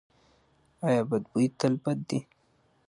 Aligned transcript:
ایا 0.87 1.01
بد 1.09 1.23
بوی 1.31 1.45
تل 1.59 1.73
بد 1.83 1.99
دی؟ 2.07 2.19